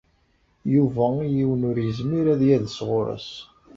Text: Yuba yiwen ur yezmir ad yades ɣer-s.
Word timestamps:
Yuba 0.73 1.07
yiwen 1.35 1.67
ur 1.69 1.77
yezmir 1.81 2.25
ad 2.33 2.41
yades 2.49 2.77
ɣer-s. 2.89 3.29